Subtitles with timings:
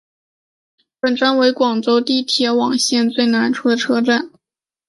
[0.99, 4.31] 本站为广州地铁线网位处最南的车站。